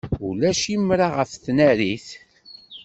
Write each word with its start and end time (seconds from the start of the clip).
Ulac 0.27 0.61
imra 0.75 1.07
ɣef 1.17 1.31
tnarit. 1.43 2.07